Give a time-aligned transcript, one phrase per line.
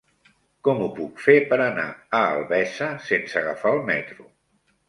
[0.67, 1.85] Com ho puc fer per anar
[2.21, 4.31] a Albesa sense agafar el metro?